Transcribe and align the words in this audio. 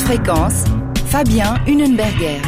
Haute 0.00 0.06
fréquence, 0.06 0.64
Fabien 1.06 1.56
Unenberger. 1.66 2.40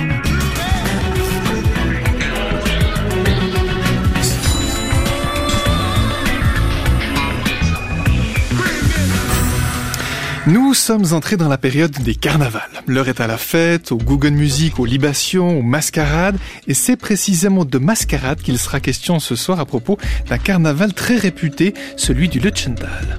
Nous 10.46 10.74
sommes 10.74 11.04
entrés 11.12 11.36
dans 11.36 11.48
la 11.48 11.58
période 11.58 11.92
des 12.02 12.14
carnavals. 12.14 12.62
L'heure 12.86 13.08
est 13.08 13.20
à 13.20 13.26
la 13.26 13.36
fête, 13.36 13.92
au 13.92 13.96
Google 13.96 14.30
Music, 14.30 14.78
aux 14.80 14.84
libations, 14.84 15.58
aux 15.58 15.62
mascarades, 15.62 16.36
et 16.66 16.74
c'est 16.74 16.96
précisément 16.96 17.64
de 17.64 17.78
mascarade 17.78 18.40
qu'il 18.40 18.58
sera 18.58 18.80
question 18.80 19.20
ce 19.20 19.36
soir 19.36 19.60
à 19.60 19.66
propos 19.66 19.98
d'un 20.28 20.38
carnaval 20.38 20.94
très 20.94 21.16
réputé, 21.16 21.74
celui 21.96 22.28
du 22.28 22.40
Lutschental. 22.40 23.18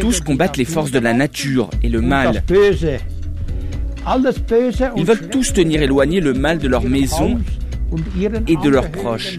Tous 0.00 0.20
combattent 0.20 0.58
les 0.58 0.64
forces 0.64 0.90
de 0.90 0.98
la 0.98 1.14
nature 1.14 1.70
et 1.82 1.88
le 1.88 2.00
mal. 2.00 2.42
Ils 4.96 5.04
veulent 5.04 5.28
tous 5.28 5.52
tenir 5.52 5.82
éloigné 5.82 6.20
le 6.20 6.34
mal 6.34 6.58
de 6.58 6.68
leur 6.68 6.82
maison 6.82 7.38
et 8.48 8.56
de 8.56 8.68
leurs 8.68 8.90
proches. 8.90 9.38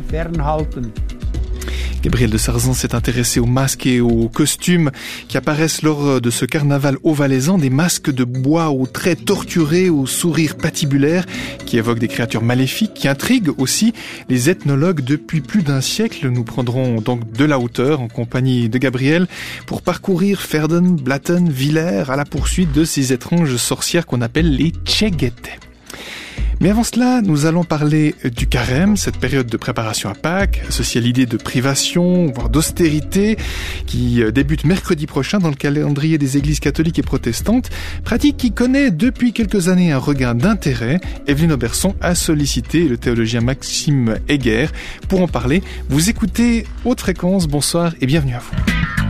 Gabriel 2.03 2.29
de 2.29 2.37
Sarzan 2.37 2.73
s'est 2.73 2.95
intéressé 2.95 3.39
aux 3.39 3.45
masques 3.45 3.85
et 3.85 4.01
aux 4.01 4.27
costumes 4.27 4.91
qui 5.29 5.37
apparaissent 5.37 5.83
lors 5.83 6.19
de 6.19 6.29
ce 6.29 6.43
carnaval 6.43 6.97
ovalaisan, 7.03 7.57
des 7.57 7.69
masques 7.69 8.11
de 8.11 8.25
bois 8.25 8.71
aux 8.71 8.87
traits 8.87 9.23
torturés, 9.23 9.89
aux 9.89 10.05
sourires 10.05 10.57
patibulaires, 10.57 11.25
qui 11.65 11.77
évoquent 11.77 11.99
des 11.99 12.09
créatures 12.09 12.43
maléfiques, 12.43 12.93
qui 12.93 13.07
intriguent 13.07 13.57
aussi 13.57 13.93
les 14.27 14.49
ethnologues 14.49 14.99
depuis 14.99 15.39
plus 15.39 15.63
d'un 15.63 15.79
siècle. 15.79 16.27
Nous 16.27 16.43
prendrons 16.43 16.99
donc 16.99 17.31
de 17.31 17.45
la 17.45 17.57
hauteur 17.57 18.01
en 18.01 18.09
compagnie 18.09 18.67
de 18.67 18.77
Gabriel 18.77 19.25
pour 19.65 19.81
parcourir 19.81 20.41
Ferden, 20.41 20.97
Blatten, 20.97 21.49
Villers 21.49 22.09
à 22.09 22.17
la 22.17 22.25
poursuite 22.25 22.73
de 22.73 22.83
ces 22.83 23.13
étranges 23.13 23.55
sorcières 23.55 24.05
qu'on 24.05 24.19
appelle 24.19 24.53
les 24.53 24.73
Tcheguetes. 24.83 25.72
Mais 26.59 26.69
avant 26.69 26.83
cela, 26.83 27.21
nous 27.21 27.45
allons 27.45 27.63
parler 27.63 28.15
du 28.23 28.47
carême, 28.47 28.95
cette 28.97 29.17
période 29.17 29.47
de 29.47 29.57
préparation 29.57 30.09
à 30.09 30.13
Pâques, 30.13 30.61
associée 30.67 31.01
à 31.01 31.03
l'idée 31.03 31.25
de 31.25 31.37
privation, 31.37 32.31
voire 32.31 32.49
d'austérité, 32.49 33.37
qui 33.85 34.23
euh, 34.23 34.31
débute 34.31 34.63
mercredi 34.63 35.07
prochain 35.07 35.39
dans 35.39 35.49
le 35.49 35.55
calendrier 35.55 36.17
des 36.17 36.37
églises 36.37 36.59
catholiques 36.59 36.99
et 36.99 37.03
protestantes, 37.03 37.69
pratique 38.03 38.37
qui 38.37 38.51
connaît 38.51 38.91
depuis 38.91 39.33
quelques 39.33 39.67
années 39.67 39.91
un 39.91 39.97
regain 39.97 40.35
d'intérêt. 40.35 40.99
Evelyne 41.27 41.51
Auberson 41.51 41.95
a 42.01 42.15
sollicité 42.15 42.87
le 42.87 42.97
théologien 42.97 43.41
Maxime 43.41 44.17
Heger 44.27 44.71
pour 45.09 45.21
en 45.21 45.27
parler. 45.27 45.63
Vous 45.89 46.09
écoutez 46.09 46.65
Haute 46.85 47.01
Fréquence, 47.01 47.47
bonsoir 47.47 47.93
et 48.01 48.05
bienvenue 48.05 48.35
à 48.35 48.39
vous. 48.39 49.02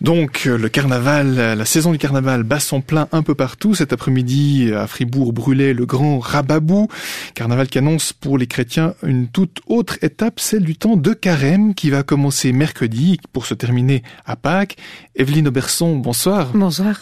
Donc 0.00 0.44
euh, 0.46 0.56
le 0.56 0.68
carnaval, 0.68 1.38
euh, 1.38 1.54
la 1.54 1.64
saison 1.66 1.92
du 1.92 1.98
carnaval 1.98 2.42
bat 2.42 2.60
son 2.60 2.80
plein 2.80 3.08
un 3.12 3.22
peu 3.22 3.34
partout. 3.34 3.74
Cet 3.74 3.92
après-midi 3.92 4.72
à 4.74 4.86
Fribourg 4.86 5.32
brûlait 5.32 5.74
le 5.74 5.84
grand 5.84 6.18
Rababou, 6.18 6.88
carnaval 7.34 7.68
qui 7.68 7.78
annonce 7.78 8.12
pour 8.12 8.38
les 8.38 8.46
chrétiens 8.46 8.94
une 9.02 9.28
toute 9.28 9.60
autre 9.66 9.98
étape, 10.02 10.40
celle 10.40 10.64
du 10.64 10.76
temps 10.76 10.96
de 10.96 11.12
carême 11.12 11.74
qui 11.74 11.90
va 11.90 12.02
commencer 12.02 12.52
mercredi 12.52 13.18
pour 13.32 13.44
se 13.44 13.52
terminer 13.52 14.02
à 14.24 14.36
Pâques. 14.36 14.76
Evelyne 15.16 15.48
Auberson, 15.48 15.96
bonsoir. 15.96 16.50
Bonsoir. 16.54 17.00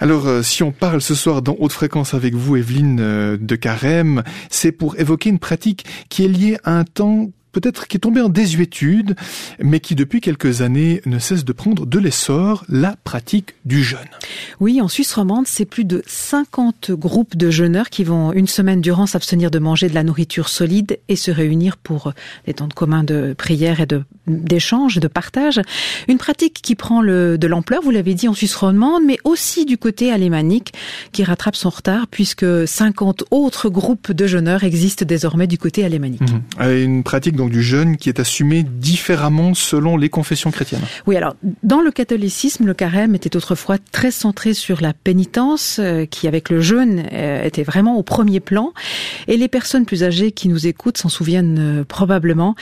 Alors, 0.00 0.26
euh, 0.26 0.42
si 0.42 0.62
on 0.62 0.72
parle 0.72 1.02
ce 1.02 1.14
soir 1.14 1.42
dans 1.42 1.56
haute 1.58 1.72
fréquence 1.72 2.14
avec 2.14 2.34
vous, 2.34 2.56
Evelyne, 2.56 2.96
de 2.96 3.56
carême, 3.56 4.22
c'est 4.50 4.72
pour 4.72 4.98
évoquer 4.98 5.28
une 5.28 5.38
pratique 5.38 5.84
qui 6.08 6.24
est 6.24 6.28
liée 6.28 6.56
à 6.64 6.78
un 6.78 6.84
temps 6.84 7.28
peut-être 7.54 7.86
qui 7.86 7.96
est 7.96 8.00
tombé 8.00 8.20
en 8.20 8.28
désuétude, 8.28 9.14
mais 9.58 9.80
qui 9.80 9.94
depuis 9.94 10.20
quelques 10.20 10.60
années 10.60 11.00
ne 11.06 11.18
cesse 11.18 11.44
de 11.44 11.52
prendre 11.52 11.86
de 11.86 11.98
l'essor, 11.98 12.64
la 12.68 12.96
pratique 13.04 13.54
du 13.64 13.82
jeûne. 13.82 14.00
Oui, 14.60 14.80
en 14.80 14.88
Suisse 14.88 15.14
romande, 15.14 15.46
c'est 15.46 15.64
plus 15.64 15.84
de 15.84 16.02
50 16.06 16.90
groupes 16.90 17.36
de 17.36 17.50
jeûneurs 17.50 17.88
qui 17.88 18.04
vont 18.04 18.32
une 18.32 18.48
semaine 18.48 18.80
durant 18.80 19.06
s'abstenir 19.06 19.50
de 19.50 19.58
manger 19.58 19.88
de 19.88 19.94
la 19.94 20.02
nourriture 20.02 20.48
solide 20.48 20.98
et 21.08 21.16
se 21.16 21.30
réunir 21.30 21.76
pour 21.76 22.12
des 22.46 22.54
temps 22.54 22.68
de 22.68 22.74
commun 22.74 23.04
de 23.04 23.34
prière 23.38 23.80
et 23.80 23.86
de 23.86 24.02
d'échange, 24.26 24.98
de 24.98 25.08
partage. 25.08 25.60
Une 26.08 26.18
pratique 26.18 26.60
qui 26.62 26.74
prend 26.74 27.02
le, 27.02 27.36
de 27.36 27.46
l'ampleur, 27.46 27.82
vous 27.82 27.90
l'avez 27.90 28.14
dit, 28.14 28.28
en 28.28 28.34
Suisse 28.34 28.54
romande, 28.54 29.02
mais 29.06 29.18
aussi 29.24 29.66
du 29.66 29.76
côté 29.76 30.10
alémanique, 30.10 30.72
qui 31.12 31.24
rattrape 31.24 31.56
son 31.56 31.70
retard, 31.70 32.06
puisque 32.06 32.66
50 32.66 33.24
autres 33.30 33.68
groupes 33.68 34.12
de 34.12 34.26
jeûneurs 34.26 34.64
existent 34.64 35.04
désormais 35.04 35.46
du 35.46 35.58
côté 35.58 35.84
alémanique. 35.84 36.22
Mmh. 36.22 36.70
Une 36.70 37.02
pratique 37.02 37.36
du 37.48 37.62
jeûne 37.62 37.96
qui 37.96 38.08
est 38.08 38.20
assumé 38.20 38.62
différemment 38.62 39.54
selon 39.54 39.96
les 39.96 40.08
confessions 40.08 40.50
chrétiennes. 40.50 40.82
Oui, 41.06 41.16
alors 41.16 41.34
dans 41.62 41.80
le 41.80 41.90
catholicisme, 41.90 42.66
le 42.66 42.74
carême 42.74 43.14
était 43.14 43.36
autrefois 43.36 43.76
très 43.92 44.10
centré 44.10 44.54
sur 44.54 44.80
la 44.80 44.92
pénitence, 44.92 45.78
euh, 45.80 46.06
qui 46.06 46.28
avec 46.28 46.50
le 46.50 46.60
jeûne 46.60 47.04
euh, 47.12 47.44
était 47.44 47.62
vraiment 47.62 47.96
au 47.96 48.02
premier 48.02 48.40
plan. 48.40 48.72
Et 49.28 49.36
les 49.36 49.48
personnes 49.48 49.84
plus 49.84 50.04
âgées 50.04 50.32
qui 50.32 50.48
nous 50.48 50.66
écoutent 50.66 50.98
s'en 50.98 51.08
souviennent 51.08 51.80
euh, 51.80 51.84
probablement. 51.84 52.54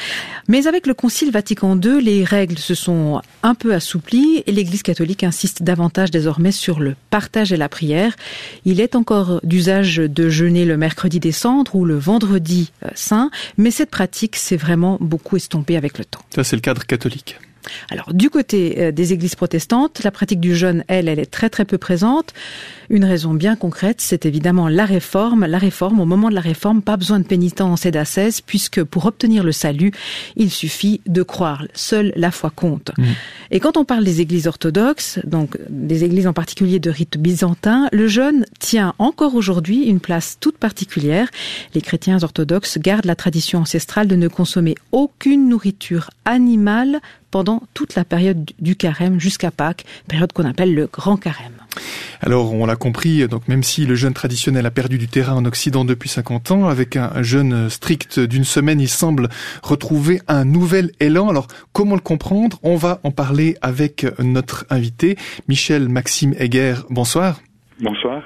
Mais 0.49 0.67
avec 0.67 0.87
le 0.87 0.95
Concile 0.95 1.31
Vatican 1.31 1.79
II, 1.79 2.03
les 2.03 2.25
règles 2.25 2.59
se 2.59 2.75
sont 2.75 3.21
un 3.43 3.55
peu 3.55 3.75
assouplies 3.75 4.43
et 4.47 4.53
l'Église 4.53 4.83
catholique 4.83 5.25
insiste 5.25 5.63
davantage 5.63 6.11
désormais 6.11 6.53
sur 6.53 6.81
le 6.81 6.97
partage 7.11 7.53
et 7.53 7.57
la 7.57 7.69
prière. 7.69 8.15
Il 8.65 8.81
est 8.81 8.95
encore 8.95 9.41
d'usage 9.43 9.97
de 9.97 10.29
jeûner 10.29 10.65
le 10.65 10.77
mercredi 10.77 11.21
des 11.21 11.33
cendres 11.33 11.75
ou 11.75 11.85
le 11.85 11.97
vendredi 11.97 12.73
saint, 12.95 13.31
mais 13.57 13.71
cette 13.71 13.91
pratique, 13.91 14.37
c'est 14.37 14.57
vraiment 14.57 14.72
vraiment 14.73 14.97
beaucoup 15.01 15.37
estompé 15.37 15.77
avec 15.77 15.99
le 15.99 16.05
temps. 16.05 16.23
Ça, 16.35 16.45
c'est 16.45 16.57
le 16.57 16.63
cadre 16.63 16.87
catholique. 16.87 17.39
Alors 17.91 18.13
du 18.13 18.31
côté 18.31 18.77
euh, 18.79 18.93
des 18.93 19.13
églises 19.13 19.35
protestantes, 19.35 20.03
la 20.03 20.11
pratique 20.11 20.41
du 20.41 20.55
jeûne, 20.55 20.85
elle, 20.89 21.09
elle 21.09 21.19
est 21.19 21.31
très 21.31 21.51
très 21.51 21.65
peu 21.65 21.79
présente. 21.79 22.33
Une 22.91 23.05
raison 23.05 23.33
bien 23.33 23.57
concrète, 23.57 24.01
c'est 24.01 24.27
évidemment 24.27 24.69
la 24.69 24.85
réforme. 24.85 25.47
La 25.47 25.59
réforme, 25.59 26.01
au 26.01 26.05
moment 26.05 26.29
de 26.29 26.35
la 26.35 26.41
réforme, 26.41 26.83
pas 26.83 26.97
besoin 26.97 27.21
de 27.21 27.25
pénitence 27.25 27.87
et 27.87 27.91
d'ascèse, 27.91 28.41
puisque 28.41 28.83
pour 28.83 29.07
obtenir 29.07 29.45
le 29.45 29.53
salut, 29.53 29.93
il 30.37 30.51
suffit 30.51 31.01
de 31.07 31.23
croire. 31.23 31.65
Seule 31.75 32.13
la 32.17 32.31
foi 32.31 32.51
compte. 32.51 32.91
Mmh. 32.99 33.05
Et 33.51 33.61
quand 33.61 33.77
on 33.77 33.85
parle 33.85 34.05
des 34.05 34.21
églises 34.21 34.47
orthodoxes, 34.47 35.21
donc 35.25 35.57
des 35.71 36.05
églises 36.05 36.27
en 36.27 36.33
particulier 36.33 36.81
de 36.81 36.91
rite 36.91 37.17
byzantin, 37.19 37.89
le 37.93 38.09
jeûne 38.09 38.45
tient 38.59 38.95
encore 38.99 39.35
aujourd'hui 39.35 39.85
une 39.85 40.01
place 40.01 40.37
toute 40.41 40.59
particulière. 40.59 41.29
Les 41.75 41.81
chrétiens 41.81 42.23
orthodoxes 42.23 42.79
gardent 42.79 43.07
la 43.07 43.17
tradition 43.17 43.61
ancestrale 43.61 44.09
de 44.09 44.17
ne 44.17 44.29
consommer 44.29 44.75
aucune 44.91 45.49
nourriture 45.49 46.11
animale 46.25 47.01
pendant 47.33 47.63
toute 47.75 47.97
la 47.97 48.05
période 48.05 48.49
du 48.61 48.77
carême 48.77 49.19
jusqu'à 49.19 49.51
Pâques, 49.51 49.85
période 50.07 50.33
qu'on 50.33 50.45
appelle 50.45 50.75
le 50.75 50.87
grand 50.87 51.17
carême. 51.17 51.55
Alors, 52.21 52.53
on 52.53 52.67
l'a 52.67 52.77
compris, 52.77 53.27
donc 53.27 53.49
même 53.49 53.65
si 53.65 53.87
le 53.87 53.97
jeûne 53.97 54.13
traditionnel 54.13 54.67
a 54.67 54.71
perdu 54.71 54.99
du 54.99 55.09
terrain 55.09 55.35
en 55.35 55.45
Occident 55.45 55.85
depuis 55.85 56.09
50 56.09 56.51
ans, 56.53 56.69
avec 56.69 56.95
un 56.95 57.23
jeûne 57.23 57.69
strict 57.71 58.21
d'une 58.21 58.45
semaine, 58.45 58.81
il 58.81 58.89
semble 58.89 59.29
retrouver 59.63 60.21
un 60.29 60.45
nouvel 60.45 60.93
élan. 61.01 61.31
Alors, 61.31 61.49
comment 61.73 61.95
le 61.95 62.01
comprendre? 62.03 62.61
On 62.63 62.77
va 62.77 63.01
en 63.03 63.11
parler 63.11 63.57
avec 63.63 64.07
notre 64.21 64.67
invité, 64.71 65.17
Michel 65.49 65.89
Maxime 65.89 66.35
Heger. 66.39 66.85
Bonsoir. 66.91 67.41
Bonsoir. 67.83 68.23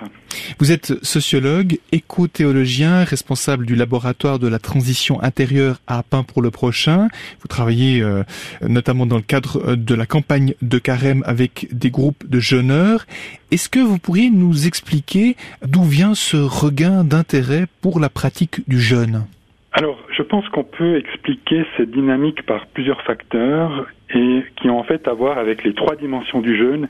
Vous 0.59 0.71
êtes 0.71 1.03
sociologue, 1.03 1.79
éco-théologien, 1.91 3.05
responsable 3.05 3.65
du 3.65 3.75
laboratoire 3.75 4.39
de 4.39 4.49
la 4.49 4.59
transition 4.59 5.23
intérieure 5.23 5.79
à 5.87 6.03
Pain 6.03 6.25
pour 6.25 6.43
le 6.43 6.51
prochain. 6.51 7.09
Vous 7.41 7.49
travaillez 7.49 8.03
euh, 8.03 8.23
notamment 8.61 9.07
dans 9.07 9.17
le 9.17 9.23
cadre 9.23 9.71
euh, 9.71 9.77
de 9.77 9.95
la 9.95 10.05
campagne 10.05 10.53
de 10.61 10.79
carême 10.79 11.23
avec 11.25 11.69
des 11.73 11.89
groupes 11.89 12.29
de 12.29 12.39
jeûneurs. 12.39 13.07
Est-ce 13.51 13.71
que 13.71 13.79
vous 13.79 13.99
pourriez 13.99 14.29
nous 14.29 14.67
expliquer 14.67 15.37
d'où 15.67 15.85
vient 15.85 16.15
ce 16.15 16.37
regain 16.37 17.03
d'intérêt 17.03 17.65
pour 17.81 17.99
la 17.99 18.11
pratique 18.11 18.69
du 18.69 18.79
jeûne? 18.79 19.25
Alors, 19.73 19.99
je 20.15 20.23
pense 20.23 20.47
qu'on 20.51 20.65
peut 20.65 20.99
expliquer 20.99 21.65
cette 21.79 21.93
dynamique 21.93 22.45
par 22.45 22.67
plusieurs 22.67 23.01
facteurs 23.03 23.87
et 24.15 24.45
qui 24.57 24.69
ont 24.69 24.79
en 24.79 24.85
fait 24.85 25.09
à 25.09 25.15
voir 25.15 25.39
avec 25.39 25.65
les 25.65 25.73
trois 25.73 25.97
dimensions 25.97 26.43
du 26.43 26.59
jeûne 26.59 26.89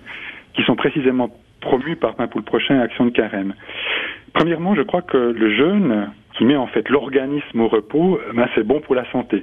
qui 0.54 0.64
sont 0.64 0.74
précisément 0.74 1.30
promu 1.66 1.96
par 1.96 2.14
pour 2.14 2.40
le 2.40 2.44
prochain 2.44 2.78
Action 2.80 3.06
de 3.06 3.10
Carême. 3.10 3.54
Premièrement, 4.32 4.76
je 4.76 4.82
crois 4.82 5.02
que 5.02 5.16
le 5.16 5.50
jeûne, 5.54 6.10
qui 6.34 6.44
met 6.44 6.56
en 6.56 6.68
fait 6.68 6.88
l'organisme 6.88 7.60
au 7.60 7.66
repos, 7.66 8.20
ben 8.34 8.46
c'est 8.54 8.64
bon 8.64 8.80
pour 8.80 8.94
la 8.94 9.04
santé. 9.10 9.42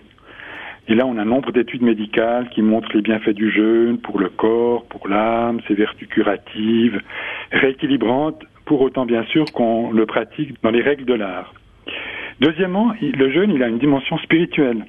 Et 0.87 0.95
là, 0.95 1.05
on 1.05 1.17
a 1.17 1.25
nombre 1.25 1.51
d'études 1.51 1.81
médicales 1.81 2.47
qui 2.49 2.61
montrent 2.61 2.93
les 2.93 3.01
bienfaits 3.01 3.35
du 3.35 3.51
jeûne 3.51 3.97
pour 3.99 4.19
le 4.19 4.29
corps, 4.29 4.85
pour 4.85 5.07
l'âme, 5.09 5.59
ses 5.67 5.73
vertus 5.73 6.07
curatives, 6.07 7.01
rééquilibrantes, 7.51 8.41
pour 8.65 8.81
autant 8.81 9.05
bien 9.05 9.23
sûr 9.25 9.45
qu'on 9.53 9.91
le 9.91 10.05
pratique 10.05 10.61
dans 10.63 10.71
les 10.71 10.81
règles 10.81 11.05
de 11.05 11.13
l'art. 11.13 11.53
Deuxièmement, 12.39 12.93
le 13.01 13.31
jeûne, 13.31 13.51
il 13.51 13.63
a 13.63 13.67
une 13.67 13.79
dimension 13.79 14.17
spirituelle. 14.19 14.85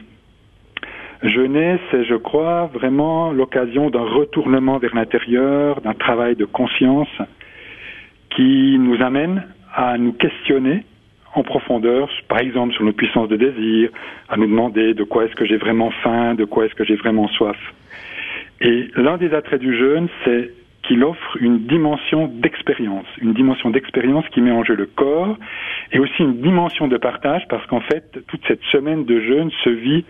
Jeûner, 1.25 1.79
c'est, 1.91 2.05
je 2.05 2.17
crois, 2.17 2.67
vraiment 2.67 3.33
l'occasion 3.33 3.89
d'un 3.89 4.03
retournement 4.03 4.77
vers 4.77 4.95
l'intérieur, 4.95 5.81
d'un 5.81 5.95
travail 5.95 6.37
de 6.37 6.45
conscience 6.45 7.09
qui 8.29 8.77
nous 8.79 9.03
amène 9.03 9.43
à 9.75 9.97
nous 9.97 10.13
questionner 10.13 10.85
en 11.35 11.43
profondeur, 11.43 12.11
par 12.29 12.41
exemple 12.41 12.75
sur 12.75 12.85
nos 12.85 12.93
puissances 12.93 13.31
de 13.31 13.37
désir, 13.37 13.89
à 14.29 14.37
nous 14.37 14.47
demander 14.47 14.93
de 14.93 15.03
quoi 15.03 15.25
est-ce 15.25 15.35
que 15.35 15.47
j'ai 15.47 15.57
vraiment 15.57 15.91
faim, 16.03 16.35
de 16.35 16.45
quoi 16.45 16.67
est-ce 16.67 16.75
que 16.75 16.85
j'ai 16.85 16.97
vraiment 16.97 17.27
soif. 17.29 17.57
Et 18.61 18.89
l'un 18.95 19.17
des 19.17 19.33
attraits 19.33 19.61
du 19.61 19.75
jeûne, 19.79 20.09
c'est 20.27 20.51
qu'il 20.83 21.03
offre 21.03 21.39
une 21.41 21.61
dimension 21.61 22.27
d'expérience, 22.27 23.07
une 23.23 23.33
dimension 23.33 23.71
d'expérience 23.71 24.29
qui 24.29 24.43
met 24.43 24.53
en 24.53 24.63
jeu 24.63 24.75
le 24.75 24.87
corps 24.87 25.39
et 25.91 25.99
aussi 25.99 26.23
une 26.23 26.43
dimension 26.43 26.87
de 26.87 26.99
partage 26.99 27.45
parce 27.49 27.67
qu'en 27.67 27.81
fait, 27.81 28.19
toute 28.29 28.43
cette 28.47 28.63
semaine 28.65 29.07
de 29.07 29.21
jeûne 29.21 29.51
se 29.65 29.71
vit 29.71 30.05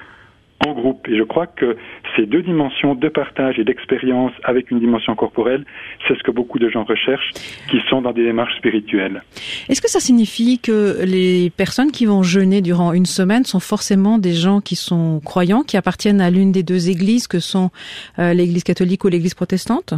en 0.67 0.73
groupe. 0.73 1.09
Et 1.09 1.17
je 1.17 1.23
crois 1.23 1.47
que 1.47 1.77
ces 2.17 2.27
deux 2.27 2.43
dimensions 2.43 2.95
de 2.95 3.09
partage 3.09 3.59
et 3.59 3.65
d'expérience 3.65 4.33
avec 4.45 4.71
une 4.71 4.81
dimension 4.81 5.15
corporelle, 5.15 5.65
c'est 6.07 6.17
ce 6.17 6.23
que 6.23 6.31
beaucoup 6.31 6.59
de 6.59 6.69
gens 6.69 6.85
recherchent, 6.85 7.33
qui 7.71 7.81
sont 7.89 8.03
dans 8.03 8.13
des 8.13 8.25
démarches 8.25 8.57
spirituelles. 8.57 9.23
Est-ce 9.69 9.81
que 9.81 9.91
ça 9.91 10.01
signifie 10.01 10.59
que 10.59 11.05
les 11.05 11.51
personnes 11.51 11.91
qui 11.91 12.07
vont 12.07 12.23
jeûner 12.23 12.61
durant 12.61 12.93
une 12.93 13.07
semaine 13.07 13.45
sont 13.45 13.61
forcément 13.61 14.19
des 14.19 14.33
gens 14.33 14.61
qui 14.61 14.77
sont 14.77 15.21
croyants, 15.25 15.63
qui 15.63 15.77
appartiennent 15.77 16.21
à 16.21 16.31
l'une 16.31 16.53
des 16.53 16.63
deux 16.63 16.91
églises 16.91 17.27
que 17.27 17.41
sont 17.41 17.71
euh, 18.19 18.35
l'Église 18.35 18.65
catholique 18.65 19.05
ou 19.05 19.09
l'Église 19.09 19.35
protestante? 19.35 19.95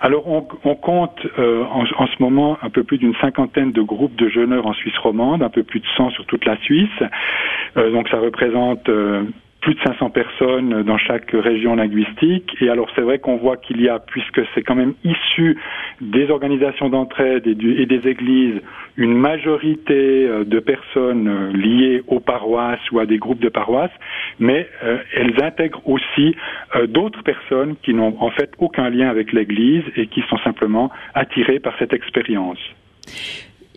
Alors 0.00 0.28
on, 0.28 0.46
on 0.64 0.74
compte 0.76 1.18
euh, 1.38 1.64
en, 1.64 1.82
en, 1.82 2.06
ce 2.06 2.22
moment 2.22 2.56
un 2.62 2.70
peu 2.70 2.84
plus 2.84 2.98
d'une 2.98 3.14
cinquantaine 3.20 3.72
de 3.72 3.82
groupes 3.82 4.14
de 4.14 4.28
jeûneurs 4.28 4.66
en 4.66 4.72
Suisse 4.72 4.96
romande, 4.98 5.42
un 5.42 5.48
peu 5.48 5.64
plus 5.64 5.80
de 5.80 5.86
100 5.96 6.10
sur 6.10 6.24
toute 6.26 6.44
la 6.44 6.56
Suisse. 6.58 6.88
Euh, 7.76 7.90
donc 7.90 8.08
ça 8.08 8.18
représente 8.18 8.88
euh, 8.88 9.24
plus 9.60 9.74
de 9.74 9.80
500 9.80 10.10
personnes 10.10 10.82
dans 10.82 10.98
chaque 10.98 11.30
région 11.32 11.74
linguistique. 11.74 12.56
Et 12.60 12.68
alors 12.68 12.88
c'est 12.94 13.00
vrai 13.00 13.18
qu'on 13.18 13.36
voit 13.36 13.56
qu'il 13.56 13.80
y 13.80 13.88
a, 13.88 13.98
puisque 13.98 14.40
c'est 14.54 14.62
quand 14.62 14.74
même 14.74 14.94
issu 15.04 15.58
des 16.00 16.30
organisations 16.30 16.88
d'entraide 16.88 17.46
et, 17.46 17.54
des 17.54 18.08
églises, 18.08 18.60
une 18.96 19.14
majorité 19.14 20.26
euh, 20.26 20.44
de 20.44 20.60
personnes 20.60 21.28
euh, 21.28 21.52
liées 21.52 22.02
aux 22.06 22.20
paroisses 22.20 22.90
ou 22.92 23.00
à 23.00 23.06
des 23.06 23.18
groupes 23.18 23.40
de 23.40 23.48
paroisses, 23.48 23.90
mais 24.38 24.68
euh, 24.84 24.98
elles 25.14 25.42
intègrent 25.42 25.82
aussi 25.88 26.36
d'autres 26.88 27.22
personnes 27.22 27.76
qui 27.82 27.94
n'ont 27.94 28.16
en 28.20 28.30
fait 28.30 28.52
aucun 28.58 28.90
lien 28.90 29.08
avec 29.08 29.32
l'Église 29.32 29.84
et 29.96 30.06
qui 30.06 30.22
sont 30.28 30.38
simplement 30.38 30.90
attirées 31.14 31.58
par 31.58 31.76
cette 31.78 31.92
expérience. 31.92 32.58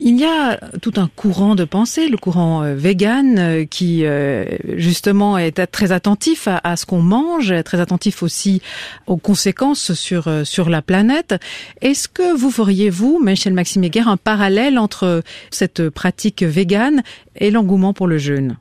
Il 0.03 0.19
y 0.19 0.25
a 0.25 0.57
tout 0.81 0.94
un 0.98 1.12
courant 1.15 1.53
de 1.53 1.63
pensée, 1.63 2.09
le 2.09 2.18
courant 2.18 2.63
euh, 2.63 2.74
vegan, 2.74 3.38
euh, 3.38 3.65
qui 3.65 4.03
euh, 4.03 4.45
justement 4.75 5.38
est 5.38 5.68
très 5.68 5.92
attentif 5.92 6.48
à, 6.48 6.75
ce 6.75 6.88
qu'on 6.88 7.03
mange, 7.03 7.53
très 7.63 7.80
attentif 7.80 8.24
aussi 8.24 8.63
aux 9.06 9.18
conséquences 9.18 9.94
sur 9.94 10.27
sur 10.44 10.69
la 10.69 10.81
planète. 10.81 11.36
Est-ce 11.81 12.07
que 12.07 12.36
vous 12.36 12.50
feriez 12.50 12.89
vous, 12.89 13.21
Michel 13.24 13.53
Maxime 13.53 13.83
un 14.07 14.18
parallèle 14.18 14.80
entre 14.80 15.21
cette 15.51 15.89
pratique 15.89 16.42
végane 16.42 17.03
et 17.36 17.51
l'engouement 17.51 17.94
pour 17.94 18.07
le 18.07 18.18
jeûne? 18.18 18.57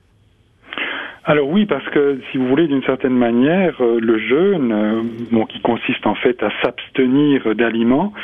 Alors 1.25 1.49
oui, 1.51 1.67
parce 1.67 1.87
que 1.91 2.19
si 2.31 2.39
vous 2.39 2.49
voulez, 2.49 2.67
d'une 2.67 2.83
certaine 2.83 3.17
manière, 3.17 3.77
euh, 3.83 4.01
le 4.01 4.19
jeûne, 4.19 4.73
euh, 4.73 5.45
qui 5.51 5.61
consiste 5.61 6.07
en 6.07 6.15
fait 6.15 6.43
à 6.43 6.51
s'abstenir 6.63 7.55
d'aliments, 7.55 8.15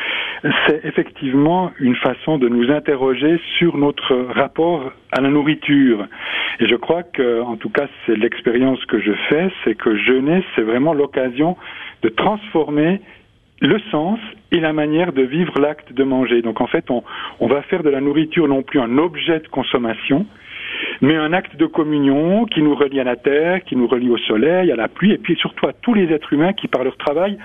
c'est 0.66 0.82
effectivement 0.84 1.72
une 1.78 1.96
façon 1.96 2.38
de 2.38 2.48
nous 2.48 2.70
interroger 2.70 3.38
sur 3.58 3.76
notre 3.76 4.14
rapport 4.34 4.93
à 5.12 5.20
la 5.20 5.28
nourriture. 5.28 6.06
Et 6.58 6.66
je 6.66 6.75
crois 6.75 7.02
que, 7.02 7.43
en 7.43 7.56
tout 7.56 7.69
cas, 7.69 7.87
c'est 8.06 8.16
l'expérience 8.16 8.82
que 8.87 8.99
je 8.99 9.12
fais, 9.28 9.50
c'est 9.64 9.75
que 9.75 9.94
jeûner, 9.96 10.42
c'est 10.54 10.62
vraiment 10.62 10.94
l'occasion 10.94 11.56
de 12.02 12.08
transformer 12.08 13.02
le 13.60 13.78
sens 13.90 14.19
et 14.52 14.60
la 14.60 14.72
manière 14.72 15.12
de 15.12 15.22
vivre 15.22 15.60
l'acte 15.60 15.92
de 15.92 16.04
manger. 16.04 16.40
Donc 16.40 16.62
en 16.62 16.66
fait, 16.66 16.87
on 16.90 17.46
va 17.46 17.62
faire 17.62 17.82
de 17.82 17.90
la 17.90 18.00
nourriture 18.00 18.49
non 18.49 18.62
plus 18.62 18.81
un 18.81 18.96
objet 18.99 19.40
de 19.40 19.49
consommation, 19.49 20.26
mais 21.00 21.17
un 21.17 21.32
acte 21.32 21.56
de 21.56 21.67
communion 21.67 22.44
qui 22.46 22.62
nous 22.62 22.75
relie 22.75 23.00
à 23.00 23.05
la 23.05 23.17
terre, 23.17 23.62
qui 23.64 23.76
nous 23.76 23.87
relie 23.87 24.11
au 24.11 24.19
soleil, 24.19 24.70
à 24.73 24.76
la 24.76 24.88
pluie, 24.88 25.12
et 25.12 25.19
puis 25.19 25.37
surtout 25.37 25.67
à 25.67 25.73
tous 25.73 25.94
les 25.94 26.12
êtres 26.12 26.32
humains 26.32 26.52
qui, 26.52 26.69
par 26.69 26.84
leur 26.84 26.96
travail, 26.96 27.38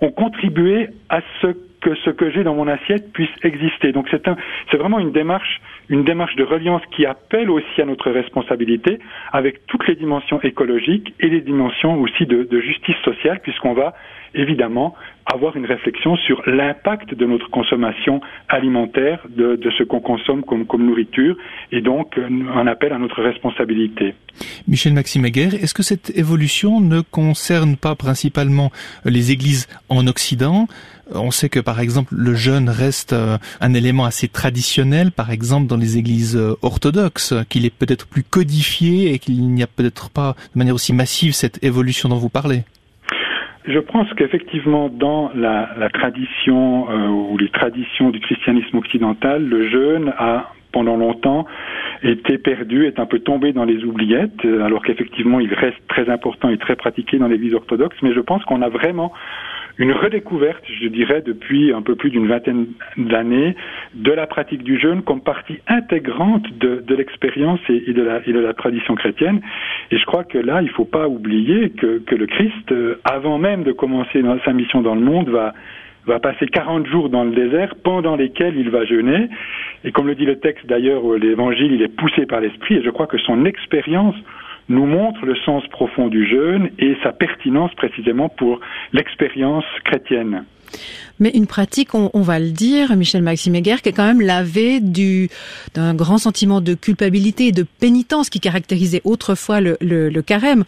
ont 0.00 0.10
contribué 0.10 0.88
à 1.08 1.20
ce 1.40 1.48
que 1.80 1.94
ce 2.04 2.10
que 2.10 2.30
j'ai 2.30 2.42
dans 2.42 2.54
mon 2.54 2.68
assiette 2.68 3.12
puisse 3.12 3.30
exister. 3.42 3.92
Donc 3.92 4.08
c'est 4.10 4.28
c'est 4.70 4.76
vraiment 4.76 4.98
une 4.98 5.12
démarche, 5.12 5.60
une 5.88 6.04
démarche 6.04 6.36
de 6.36 6.44
reliance 6.44 6.82
qui 6.94 7.06
appelle 7.06 7.50
aussi 7.50 7.80
à 7.80 7.84
notre 7.84 8.10
responsabilité 8.10 8.98
avec 9.32 9.66
toutes 9.66 9.86
les 9.88 9.94
dimensions 9.94 10.40
écologiques 10.42 11.14
et 11.20 11.28
les 11.28 11.40
dimensions 11.40 12.00
aussi 12.00 12.26
de, 12.26 12.46
justice 12.60 12.96
sociale, 13.04 13.40
puisqu'on 13.42 13.74
va 13.74 13.94
évidemment 14.34 14.94
avoir 15.24 15.56
une 15.56 15.64
réflexion 15.64 16.16
sur 16.16 16.42
l'impact 16.46 17.14
de 17.14 17.24
notre 17.24 17.50
consommation 17.50 18.20
alimentaire, 18.48 19.20
de, 19.28 19.58
ce 19.76 19.82
qu'on 19.82 20.00
consomme 20.00 20.42
comme, 20.42 20.66
comme, 20.66 20.86
nourriture, 20.86 21.36
et 21.72 21.80
donc 21.80 22.18
un 22.18 22.66
appel 22.66 22.92
à 22.92 22.98
notre 22.98 23.22
responsabilité. 23.22 24.14
Michel 24.66 24.92
Maxime 24.92 25.24
Aguerre, 25.24 25.54
est-ce 25.54 25.74
que 25.74 25.82
cette 25.82 26.16
évolution 26.16 26.80
ne 26.80 27.00
concerne 27.00 27.76
pas 27.76 27.94
principalement 27.94 28.70
les 29.04 29.32
églises 29.32 29.66
en 29.88 30.06
Occident? 30.06 30.66
On 31.14 31.30
sait 31.30 31.48
que 31.48 31.60
par 31.60 31.80
exemple 31.80 32.14
le 32.14 32.34
jeûne 32.34 32.68
reste 32.68 33.14
euh, 33.14 33.38
un 33.60 33.72
élément 33.72 34.04
assez 34.04 34.28
traditionnel, 34.28 35.10
par 35.10 35.30
exemple 35.30 35.66
dans 35.66 35.76
les 35.76 35.96
églises 35.96 36.36
euh, 36.36 36.54
orthodoxes, 36.60 37.34
qu'il 37.48 37.64
est 37.64 37.74
peut-être 37.74 38.06
plus 38.06 38.22
codifié 38.22 39.14
et 39.14 39.18
qu'il 39.18 39.40
n'y 39.48 39.62
a 39.62 39.66
peut-être 39.66 40.10
pas 40.10 40.34
de 40.54 40.58
manière 40.58 40.74
aussi 40.74 40.92
massive 40.92 41.32
cette 41.32 41.64
évolution 41.64 42.10
dont 42.10 42.16
vous 42.16 42.28
parlez. 42.28 42.64
Je 43.66 43.78
pense 43.78 44.12
qu'effectivement, 44.14 44.88
dans 44.88 45.30
la, 45.34 45.88
tradition 45.92 46.90
euh, 46.90 47.08
ou 47.08 47.38
les 47.38 47.50
traditions 47.50 48.10
du 48.10 48.20
christianisme 48.20 48.76
occidental, 48.76 49.44
le 49.44 49.68
jeûne 49.68 50.12
a 50.18 50.52
pendant 50.72 50.96
longtemps 50.96 51.46
été 52.02 52.36
perdu, 52.36 52.86
est 52.86 53.00
un 53.00 53.06
peu 53.06 53.20
tombé 53.20 53.54
dans 53.54 53.64
les 53.64 53.82
oubliettes, 53.84 54.44
alors 54.44 54.82
qu'effectivement 54.84 55.40
il 55.40 55.52
reste 55.54 55.78
très 55.88 56.10
important 56.10 56.50
et 56.50 56.58
très 56.58 56.76
pratiqué 56.76 57.18
dans 57.18 57.26
l'Église 57.26 57.54
orthodoxe. 57.54 57.96
Mais 58.02 58.12
je 58.12 58.20
pense 58.20 58.44
qu'on 58.44 58.60
a 58.60 58.68
vraiment 58.68 59.12
une 59.78 59.92
redécouverte, 59.92 60.64
je 60.80 60.88
dirais, 60.88 61.22
depuis 61.24 61.72
un 61.72 61.82
peu 61.82 61.94
plus 61.94 62.10
d'une 62.10 62.26
vingtaine 62.26 62.66
d'années, 62.96 63.54
de 63.94 64.12
la 64.12 64.26
pratique 64.26 64.64
du 64.64 64.78
jeûne 64.78 65.02
comme 65.02 65.20
partie 65.20 65.58
intégrante 65.68 66.44
de, 66.58 66.82
de 66.86 66.94
l'expérience 66.94 67.60
et, 67.68 67.92
de 67.92 68.02
la, 68.02 68.20
et 68.26 68.32
de 68.32 68.40
la 68.40 68.54
tradition 68.54 68.96
chrétienne. 68.96 69.40
Et 69.90 69.98
je 69.98 70.04
crois 70.04 70.24
que 70.24 70.38
là, 70.38 70.62
il 70.62 70.66
ne 70.66 70.72
faut 70.72 70.84
pas 70.84 71.08
oublier 71.08 71.70
que, 71.70 71.98
que 71.98 72.16
le 72.16 72.26
Christ, 72.26 72.72
euh, 72.72 73.00
avant 73.04 73.38
même 73.38 73.62
de 73.62 73.72
commencer 73.72 74.22
sa 74.44 74.52
mission 74.52 74.82
dans 74.82 74.96
le 74.96 75.00
monde, 75.00 75.28
va 75.28 75.54
va 76.06 76.18
passer 76.20 76.46
40 76.46 76.86
jours 76.86 77.10
dans 77.10 77.24
le 77.24 77.32
désert 77.32 77.74
pendant 77.84 78.16
lesquels 78.16 78.56
il 78.56 78.70
va 78.70 78.84
jeûner. 78.86 79.28
Et 79.84 79.92
comme 79.92 80.06
le 80.06 80.14
dit 80.14 80.24
le 80.24 80.40
texte 80.40 80.66
d'ailleurs, 80.66 81.02
l'évangile, 81.18 81.72
il 81.72 81.82
est 81.82 81.94
poussé 81.94 82.24
par 82.24 82.40
l'esprit 82.40 82.76
et 82.76 82.82
je 82.82 82.90
crois 82.90 83.06
que 83.06 83.18
son 83.18 83.44
expérience 83.44 84.16
nous 84.68 84.86
montre 84.86 85.24
le 85.24 85.34
sens 85.44 85.66
profond 85.68 86.08
du 86.08 86.28
jeûne 86.28 86.70
et 86.78 86.96
sa 87.02 87.12
pertinence 87.12 87.74
précisément 87.74 88.28
pour 88.28 88.60
l'expérience 88.92 89.64
chrétienne. 89.84 90.44
Mais 91.18 91.30
une 91.30 91.46
pratique, 91.46 91.94
on, 91.94 92.20
va 92.20 92.38
le 92.38 92.50
dire, 92.50 92.94
Michel 92.94 93.22
Maxime 93.22 93.54
Heger, 93.54 93.80
qui 93.80 93.88
est 93.88 93.92
quand 93.92 94.06
même 94.06 94.20
lavé 94.20 94.80
du 94.80 95.30
d'un 95.74 95.94
grand 95.94 96.18
sentiment 96.18 96.60
de 96.60 96.74
culpabilité 96.74 97.46
et 97.46 97.52
de 97.52 97.64
pénitence 97.80 98.28
qui 98.28 98.38
caractérisait 98.38 99.00
autrefois 99.04 99.60
le 99.60 100.20
carême. 100.20 100.64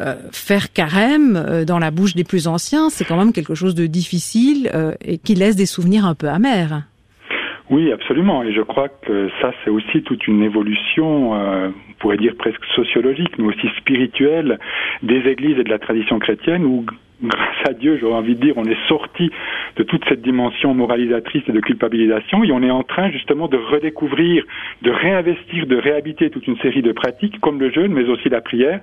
Euh, 0.00 0.14
faire 0.30 0.72
carême 0.72 1.36
euh, 1.36 1.64
dans 1.64 1.80
la 1.80 1.90
bouche 1.90 2.14
des 2.14 2.22
plus 2.22 2.46
anciens, 2.46 2.90
c'est 2.90 3.04
quand 3.04 3.16
même 3.16 3.32
quelque 3.32 3.56
chose 3.56 3.74
de 3.74 3.86
difficile 3.86 4.70
euh, 4.72 4.94
et 5.00 5.18
qui 5.18 5.34
laisse 5.34 5.56
des 5.56 5.66
souvenirs 5.66 6.06
un 6.06 6.14
peu 6.14 6.28
amers. 6.28 6.84
Oui, 7.70 7.92
absolument. 7.92 8.42
Et 8.42 8.52
je 8.52 8.62
crois 8.62 8.88
que 8.88 9.30
ça, 9.40 9.52
c'est 9.62 9.70
aussi 9.70 10.02
toute 10.02 10.26
une 10.26 10.42
évolution, 10.42 11.36
euh, 11.36 11.68
on 11.68 11.92
pourrait 12.00 12.16
dire 12.16 12.34
presque 12.36 12.64
sociologique, 12.74 13.38
mais 13.38 13.46
aussi 13.46 13.68
spirituelle 13.78 14.58
des 15.04 15.20
églises 15.28 15.56
et 15.56 15.62
de 15.62 15.70
la 15.70 15.78
tradition 15.78 16.18
chrétienne, 16.18 16.64
où, 16.64 16.84
grâce 17.22 17.68
à 17.68 17.72
Dieu, 17.72 17.96
j'aurais 18.00 18.16
envie 18.16 18.34
de 18.34 18.40
dire, 18.40 18.54
on 18.56 18.64
est 18.64 18.88
sorti 18.88 19.30
de 19.76 19.84
toute 19.84 20.04
cette 20.08 20.20
dimension 20.20 20.74
moralisatrice 20.74 21.44
et 21.46 21.52
de 21.52 21.60
culpabilisation, 21.60 22.42
et 22.42 22.50
on 22.50 22.60
est 22.60 22.72
en 22.72 22.82
train 22.82 23.08
justement 23.12 23.46
de 23.46 23.56
redécouvrir, 23.56 24.42
de 24.82 24.90
réinvestir, 24.90 25.66
de 25.66 25.76
réhabiter 25.76 26.28
toute 26.30 26.48
une 26.48 26.58
série 26.58 26.82
de 26.82 26.90
pratiques, 26.90 27.38
comme 27.38 27.60
le 27.60 27.70
jeûne, 27.70 27.92
mais 27.92 28.08
aussi 28.08 28.28
la 28.28 28.40
prière, 28.40 28.80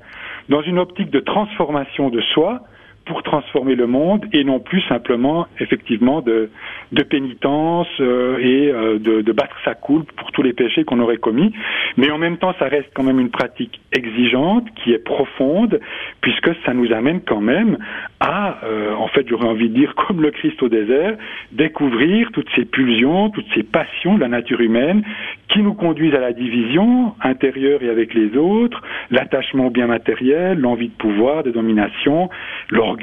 dans 0.47 0.61
une 0.61 0.79
optique 0.79 1.09
de 1.09 1.19
transformation 1.19 2.09
de 2.09 2.21
soi, 2.21 2.61
pour 3.07 3.23
transformer 3.23 3.75
le 3.75 3.87
monde 3.87 4.25
et 4.33 4.43
non 4.43 4.59
plus 4.59 4.81
simplement 4.81 5.47
effectivement 5.59 6.21
de, 6.21 6.49
de 6.91 7.03
pénitence 7.03 7.87
euh, 7.99 8.37
et 8.39 8.69
euh, 8.69 8.99
de, 8.99 9.31
battre 9.31 9.55
sa 9.63 9.75
coulpe 9.75 10.11
pour 10.13 10.31
tous 10.31 10.41
les 10.41 10.53
péchés 10.53 10.83
qu'on 10.83 10.99
aurait 10.99 11.17
commis. 11.17 11.53
Mais 11.95 12.09
en 12.09 12.17
même 12.17 12.37
temps, 12.37 12.53
ça 12.59 12.65
reste 12.65 12.89
quand 12.93 13.03
même 13.03 13.19
une 13.19 13.29
pratique 13.29 13.79
exigeante 13.93 14.65
qui 14.83 14.93
est 14.93 15.03
profonde 15.03 15.79
puisque 16.21 16.49
ça 16.65 16.73
nous 16.73 16.91
amène 16.91 17.21
quand 17.21 17.41
même 17.41 17.77
à, 18.19 18.59
euh, 18.63 18.93
en 18.95 19.07
fait, 19.07 19.27
j'aurais 19.27 19.47
envie 19.47 19.69
de 19.69 19.75
dire 19.75 19.95
comme 20.07 20.21
le 20.21 20.31
Christ 20.31 20.61
au 20.63 20.69
désert, 20.69 21.17
découvrir 21.51 22.31
toutes 22.31 22.49
ces 22.55 22.65
pulsions, 22.65 23.29
toutes 23.29 23.47
ces 23.53 23.63
passions 23.63 24.15
de 24.15 24.21
la 24.21 24.27
nature 24.27 24.61
humaine 24.61 25.03
qui 25.49 25.59
nous 25.59 25.73
conduisent 25.73 26.15
à 26.15 26.19
la 26.19 26.33
division 26.33 27.13
intérieure 27.21 27.81
et 27.83 27.89
avec 27.89 28.13
les 28.13 28.35
autres, 28.37 28.81
l'attachement 29.11 29.67
au 29.67 29.69
bien 29.69 29.87
matériel, 29.87 30.59
l'envie 30.59 30.89
de 30.89 30.93
pouvoir, 30.93 31.43
de 31.43 31.51
domination, 31.51 32.29
l'orgueil, 32.69 32.96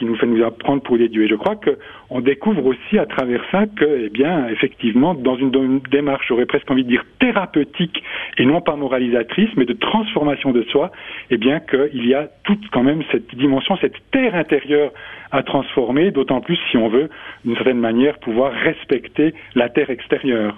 qui 0.00 0.06
nous 0.06 0.16
fait 0.16 0.26
nous 0.26 0.42
apprendre 0.42 0.82
pour 0.82 0.96
des 0.96 1.08
dieux. 1.08 1.24
Et 1.24 1.28
je 1.28 1.34
crois 1.34 1.56
qu'on 1.56 2.20
découvre 2.20 2.64
aussi 2.64 2.98
à 2.98 3.04
travers 3.04 3.42
ça 3.52 3.66
que, 3.66 4.06
eh 4.06 4.08
bien, 4.08 4.48
effectivement, 4.48 5.14
dans 5.14 5.36
une, 5.36 5.80
démarche, 5.90 6.24
j'aurais 6.26 6.46
presque 6.46 6.70
envie 6.70 6.84
de 6.84 6.88
dire 6.88 7.04
thérapeutique 7.18 8.02
et 8.38 8.46
non 8.46 8.62
pas 8.62 8.76
moralisatrice, 8.76 9.50
mais 9.56 9.66
de 9.66 9.74
transformation 9.74 10.52
de 10.52 10.62
soi, 10.62 10.90
eh 11.28 11.36
bien, 11.36 11.60
qu'il 11.60 12.06
y 12.06 12.14
a 12.14 12.28
toute 12.44 12.66
quand 12.70 12.82
même 12.82 13.02
cette 13.12 13.34
dimension, 13.34 13.76
cette 13.76 13.98
terre 14.10 14.34
intérieure 14.34 14.90
à 15.32 15.42
transformer, 15.42 16.10
d'autant 16.12 16.40
plus 16.40 16.58
si 16.70 16.78
on 16.78 16.88
veut, 16.88 17.10
d'une 17.44 17.56
certaine 17.56 17.78
manière, 17.78 18.18
pouvoir 18.20 18.52
respecter 18.52 19.34
la 19.54 19.68
terre 19.68 19.90
extérieure. 19.90 20.56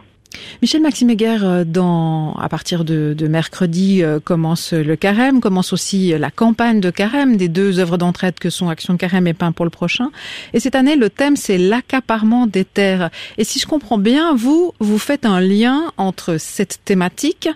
Michel 0.60 0.82
Maxime 0.82 1.10
euh, 1.20 1.64
dans, 1.64 2.34
à 2.34 2.48
partir 2.48 2.84
de, 2.84 3.14
mercredi, 3.28 4.02
euh, 4.02 4.20
commence 4.20 4.72
le 4.72 4.96
carême, 4.96 5.40
commence 5.40 5.72
aussi 5.72 6.16
la 6.18 6.30
campagne 6.30 6.80
de 6.80 6.90
carême 6.90 7.36
des 7.36 7.48
deux 7.48 7.78
œuvres 7.78 7.98
d'entraide 7.98 8.38
que 8.38 8.50
sont 8.50 8.68
Action 8.68 8.94
de 8.94 8.98
carême 8.98 9.26
et 9.26 9.34
Pain 9.34 9.52
pour 9.52 9.64
le 9.64 9.70
prochain. 9.70 10.10
Et 10.52 10.60
cette 10.60 10.74
année, 10.74 10.96
le 10.96 11.10
thème, 11.10 11.36
c'est 11.36 11.58
l'accaparement 11.58 12.46
des 12.46 12.64
terres. 12.64 13.10
Et 13.38 13.44
si 13.44 13.58
je 13.58 13.66
comprends 13.66 13.98
bien, 13.98 14.34
vous, 14.34 14.72
vous 14.80 14.98
faites 14.98 15.26
un 15.26 15.40
lien 15.40 15.92
entre 15.96 16.36
cette 16.38 16.80
thématique 16.84 17.48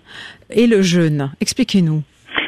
et 0.50 0.66
le 0.66 0.83
jeûne. 0.83 1.33
Expliquez-nous. 1.40 2.02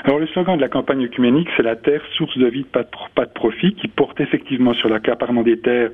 Alors 0.08 0.20
le 0.20 0.26
slogan 0.28 0.56
de 0.56 0.62
la 0.62 0.70
campagne 0.70 1.04
œcuménique, 1.04 1.50
c'est 1.54 1.62
la 1.62 1.76
terre, 1.76 2.00
source 2.16 2.38
de 2.38 2.46
vie, 2.46 2.64
pas 2.64 2.82
de, 2.82 2.88
pas 3.14 3.26
de 3.26 3.30
profit, 3.30 3.74
qui 3.74 3.88
porte 3.88 4.18
effectivement 4.22 4.72
sur 4.72 4.88
l'accaparement 4.88 5.42
des 5.42 5.58
terres 5.60 5.90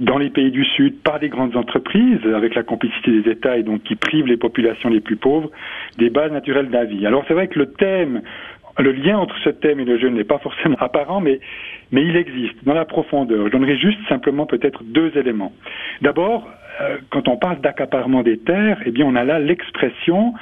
dans 0.00 0.18
les 0.18 0.28
pays 0.28 0.50
du 0.50 0.64
Sud 0.64 1.00
par 1.04 1.20
les 1.20 1.28
grandes 1.28 1.56
entreprises, 1.56 2.18
avec 2.34 2.56
la 2.56 2.64
complicité 2.64 3.12
des 3.12 3.30
États 3.30 3.56
et 3.56 3.62
donc 3.62 3.84
qui 3.84 3.94
privent 3.94 4.26
les 4.26 4.36
populations 4.36 4.88
les 4.88 4.98
plus 4.98 5.14
pauvres 5.14 5.52
des 5.98 6.10
bases 6.10 6.32
naturelles 6.32 6.66
de 6.66 6.72
la 6.72 6.84
vie. 6.84 7.06
Alors 7.06 7.24
c'est 7.28 7.34
vrai 7.34 7.46
que 7.46 7.60
le 7.60 7.66
thème, 7.66 8.22
le 8.76 8.90
lien 8.90 9.18
entre 9.18 9.38
ce 9.44 9.50
thème 9.50 9.78
et 9.78 9.84
le 9.84 9.98
jeûne 9.98 10.14
n'est 10.14 10.24
pas 10.24 10.38
forcément 10.38 10.78
apparent, 10.80 11.20
mais, 11.20 11.38
mais 11.92 12.02
il 12.02 12.16
existe 12.16 12.56
dans 12.64 12.74
la 12.74 12.84
profondeur. 12.84 13.46
Je 13.46 13.52
donnerai 13.52 13.76
juste 13.76 14.00
simplement 14.08 14.46
peut-être 14.46 14.82
deux 14.82 15.16
éléments. 15.16 15.52
D'abord, 16.02 16.50
euh, 16.80 16.96
quand 17.10 17.28
on 17.28 17.36
parle 17.36 17.60
d'accaparement 17.60 18.24
des 18.24 18.38
terres, 18.38 18.80
eh 18.84 18.90
bien 18.90 19.06
on 19.06 19.14
a 19.14 19.22
là 19.22 19.38
l'expression, 19.38 20.34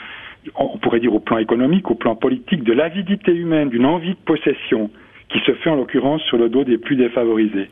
on 0.54 0.78
pourrait 0.78 1.00
dire 1.00 1.14
au 1.14 1.20
plan 1.20 1.38
économique, 1.38 1.90
au 1.90 1.94
plan 1.94 2.16
politique, 2.16 2.64
de 2.64 2.72
l'avidité 2.72 3.32
humaine, 3.32 3.68
d'une 3.68 3.86
envie 3.86 4.10
de 4.10 4.24
possession 4.24 4.90
qui 5.28 5.40
se 5.40 5.52
fait 5.54 5.70
en 5.70 5.76
l'occurrence 5.76 6.22
sur 6.22 6.36
le 6.36 6.48
dos 6.48 6.64
des 6.64 6.78
plus 6.78 6.96
défavorisés. 6.96 7.70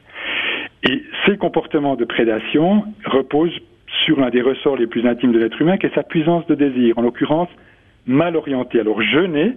Et 0.82 1.02
ces 1.26 1.36
comportements 1.36 1.96
de 1.96 2.04
prédation 2.04 2.84
reposent 3.04 3.58
sur 4.04 4.18
l'un 4.18 4.30
des 4.30 4.40
ressorts 4.40 4.76
les 4.76 4.86
plus 4.86 5.06
intimes 5.06 5.32
de 5.32 5.38
l'être 5.38 5.60
humain, 5.60 5.76
qui 5.76 5.86
est 5.86 5.94
sa 5.94 6.02
puissance 6.02 6.46
de 6.46 6.54
désir, 6.54 6.96
en 6.96 7.02
l'occurrence 7.02 7.48
mal 8.06 8.36
orientée. 8.36 8.80
Alors 8.80 9.02
jeûner, 9.02 9.52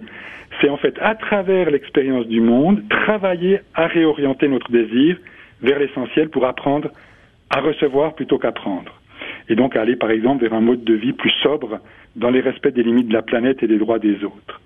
c'est 0.60 0.68
en 0.68 0.76
fait 0.76 0.96
à 1.00 1.14
travers 1.14 1.70
l'expérience 1.70 2.26
du 2.26 2.40
monde, 2.40 2.82
travailler 2.88 3.60
à 3.74 3.86
réorienter 3.86 4.48
notre 4.48 4.70
désir 4.70 5.16
vers 5.62 5.78
l'essentiel 5.78 6.28
pour 6.28 6.44
apprendre 6.44 6.90
à 7.50 7.60
recevoir 7.60 8.14
plutôt 8.14 8.38
qu'apprendre. 8.38 8.92
Et 9.48 9.56
donc 9.56 9.76
aller 9.76 9.96
par 9.96 10.10
exemple 10.10 10.42
vers 10.42 10.54
un 10.54 10.60
mode 10.60 10.84
de 10.84 10.94
vie 10.94 11.12
plus 11.12 11.32
sobre 11.42 11.80
dans 12.16 12.30
les 12.30 12.40
respects 12.40 12.72
des 12.72 12.82
limites 12.82 13.08
de 13.08 13.12
la 13.12 13.22
planète 13.22 13.62
et 13.62 13.66
des 13.66 13.78
droits 13.78 13.98
des 13.98 14.24
autres. 14.24 14.60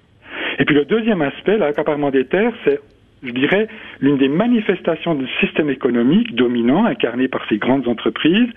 Et 0.58 0.64
puis 0.64 0.75
le 0.75 0.85
deuxième 0.85 1.23
aspect, 1.23 1.58
l'accaparement 1.58 2.11
des 2.11 2.26
terres, 2.26 2.52
c'est 2.64 2.80
je 3.23 3.32
dirais, 3.32 3.68
l'une 4.00 4.16
des 4.16 4.28
manifestations 4.28 5.14
du 5.14 5.26
système 5.40 5.70
économique 5.70 6.35
dominant, 6.35 6.85
incarné 6.85 7.28
par 7.28 7.44
ces 7.49 7.58
grandes 7.58 7.88
entreprises, 7.88 8.49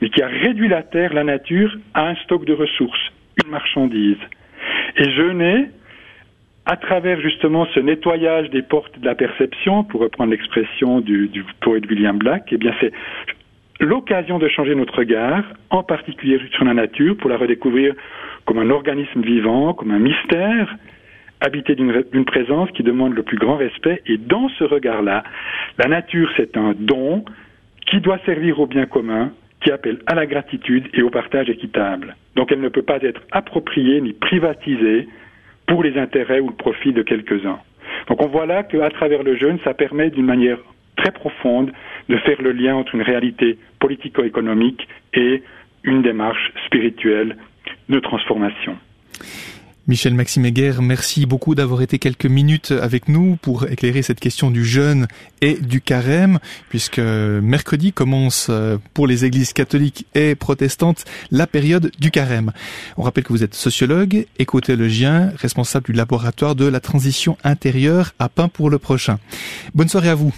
mais 0.00 0.08
qui 0.08 0.22
a 0.22 0.26
réduit 0.26 0.68
la 0.68 0.82
terre, 0.82 1.12
la 1.12 1.24
nature, 1.24 1.76
à 1.94 2.08
un 2.08 2.14
stock 2.16 2.44
de 2.44 2.54
ressources, 2.54 3.12
une 3.44 3.50
marchandise. 3.50 4.16
Et 4.96 5.10
Genet, 5.10 5.68
à 6.64 6.76
travers 6.76 7.20
justement 7.20 7.66
ce 7.74 7.80
nettoyage 7.80 8.50
des 8.50 8.62
portes 8.62 8.98
de 8.98 9.04
la 9.04 9.14
perception, 9.14 9.84
pour 9.84 10.00
reprendre 10.00 10.30
l'expression 10.30 11.00
du, 11.00 11.28
du, 11.28 11.44
poète 11.60 11.86
William 11.88 12.18
Black, 12.18 12.48
eh 12.52 12.56
bien 12.56 12.74
c'est 12.80 12.92
l'occasion 13.80 14.38
de 14.38 14.48
changer 14.48 14.74
notre 14.74 14.98
regard, 14.98 15.44
en 15.70 15.82
particulier 15.82 16.40
sur 16.52 16.64
la 16.64 16.74
nature, 16.74 17.16
pour 17.16 17.30
la 17.30 17.36
redécouvrir 17.36 17.94
comme 18.44 18.58
un 18.58 18.70
organisme 18.70 19.22
vivant, 19.22 19.74
comme 19.74 19.90
un 19.90 19.98
mystère, 19.98 20.76
habité 21.40 21.74
d'une 21.74 22.24
présence 22.24 22.70
qui 22.72 22.82
demande 22.82 23.14
le 23.14 23.22
plus 23.22 23.36
grand 23.36 23.56
respect. 23.56 24.02
Et 24.06 24.16
dans 24.16 24.48
ce 24.50 24.64
regard-là, 24.64 25.24
la 25.78 25.88
nature, 25.88 26.30
c'est 26.36 26.56
un 26.56 26.74
don 26.78 27.24
qui 27.86 28.00
doit 28.00 28.18
servir 28.24 28.60
au 28.60 28.66
bien 28.66 28.86
commun, 28.86 29.32
qui 29.60 29.70
appelle 29.70 29.98
à 30.06 30.14
la 30.14 30.26
gratitude 30.26 30.88
et 30.94 31.02
au 31.02 31.10
partage 31.10 31.50
équitable. 31.50 32.16
Donc 32.36 32.52
elle 32.52 32.60
ne 32.60 32.68
peut 32.68 32.82
pas 32.82 32.98
être 33.02 33.20
appropriée 33.32 34.00
ni 34.00 34.12
privatisée 34.12 35.08
pour 35.66 35.82
les 35.82 35.98
intérêts 35.98 36.40
ou 36.40 36.48
le 36.48 36.54
profit 36.54 36.92
de 36.92 37.02
quelques-uns. 37.02 37.58
Donc 38.08 38.22
on 38.22 38.28
voit 38.28 38.46
là 38.46 38.62
qu'à 38.62 38.90
travers 38.90 39.22
le 39.22 39.36
jeûne, 39.36 39.58
ça 39.64 39.74
permet 39.74 40.10
d'une 40.10 40.26
manière 40.26 40.58
très 40.96 41.12
profonde 41.12 41.72
de 42.08 42.16
faire 42.18 42.40
le 42.40 42.52
lien 42.52 42.74
entre 42.74 42.94
une 42.94 43.02
réalité 43.02 43.58
politico-économique 43.78 44.88
et 45.14 45.42
une 45.84 46.02
démarche 46.02 46.52
spirituelle 46.66 47.36
de 47.88 47.98
transformation. 48.00 48.76
Michel 49.88 50.14
Maxime 50.14 50.44
Heger, 50.44 50.82
merci 50.82 51.26
beaucoup 51.26 51.54
d'avoir 51.54 51.80
été 51.80 52.00
quelques 52.00 52.26
minutes 52.26 52.72
avec 52.72 53.08
nous 53.08 53.36
pour 53.36 53.68
éclairer 53.68 54.02
cette 54.02 54.18
question 54.18 54.50
du 54.50 54.64
jeûne 54.64 55.06
et 55.40 55.54
du 55.54 55.80
carême, 55.80 56.40
puisque 56.68 56.98
mercredi 56.98 57.92
commence 57.92 58.48
euh, 58.50 58.78
pour 58.94 59.06
les 59.06 59.24
églises 59.24 59.52
catholiques 59.52 60.04
et 60.16 60.34
protestantes 60.34 61.04
la 61.30 61.46
période 61.46 61.92
du 62.00 62.10
carême. 62.10 62.50
On 62.96 63.02
rappelle 63.02 63.22
que 63.22 63.32
vous 63.32 63.44
êtes 63.44 63.54
sociologue, 63.54 64.26
éco-théologien, 64.40 65.30
responsable 65.36 65.86
du 65.86 65.92
laboratoire 65.92 66.56
de 66.56 66.66
la 66.66 66.80
transition 66.80 67.38
intérieure 67.44 68.10
à 68.18 68.28
Pain 68.28 68.48
pour 68.48 68.70
le 68.70 68.80
prochain. 68.80 69.20
Bonne 69.72 69.88
soirée 69.88 70.08
à 70.08 70.16
vous. 70.16 70.34